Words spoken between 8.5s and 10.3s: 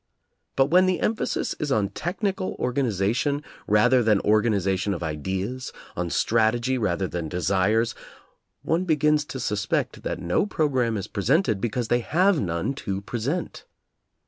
one begins to suspect that